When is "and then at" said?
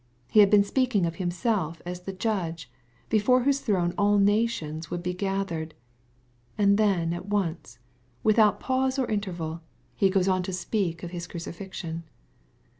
6.57-7.27